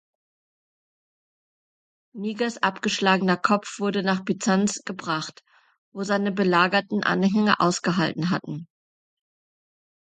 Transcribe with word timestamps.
Nigers 2.15 2.57
abgeschlagener 2.63 3.37
Kopf 3.37 3.77
wurde 3.79 4.01
nach 4.01 4.21
Byzanz 4.23 4.81
gebracht, 4.83 5.43
wo 5.93 6.01
seine 6.03 6.31
belagerten 6.31 7.03
Anhänger 7.03 7.61
ausgehalten 7.61 8.31
hatten. 8.31 8.67